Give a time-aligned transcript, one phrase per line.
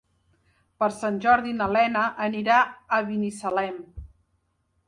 [0.83, 2.57] Per Sant Jordi na Lena anirà
[2.99, 3.81] a Binissalem.